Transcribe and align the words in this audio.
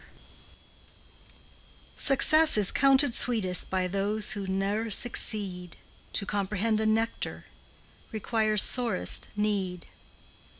]Success 1.95 2.57
is 2.57 2.71
counted 2.71 3.13
sweetest 3.13 3.69
By 3.69 3.85
those 3.87 4.31
who 4.31 4.47
ne'er 4.47 4.89
succeed. 4.89 5.77
To 6.13 6.25
comprehend 6.25 6.81
a 6.81 6.87
nectar 6.87 7.45
Requires 8.11 8.63
sorest 8.63 9.27
need. 9.35 9.85